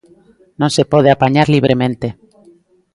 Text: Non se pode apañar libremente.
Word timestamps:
Non 0.59 0.73
se 0.75 0.83
pode 0.91 1.09
apañar 1.11 1.47
libremente. 1.55 2.07